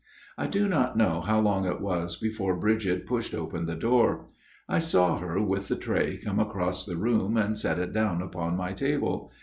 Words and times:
"I 0.39 0.47
do 0.47 0.67
not 0.67 0.97
know 0.97 1.21
how 1.21 1.39
long 1.39 1.63
it 1.67 1.79
was 1.79 2.15
before 2.17 2.55
Bridget 2.57 3.05
pushed 3.05 3.35
open 3.35 3.67
the 3.67 3.75
door. 3.75 4.25
I 4.67 4.79
saw 4.79 5.19
her 5.19 5.39
with 5.39 5.67
the 5.67 5.75
tray 5.75 6.17
come 6.17 6.39
across 6.39 6.87
the 6.87 6.97
room 6.97 7.37
and 7.37 7.55
set 7.55 7.77
it 7.77 7.93
down 7.93 8.19
upon 8.19 8.57
my 8.57 8.73
table. 8.73 9.31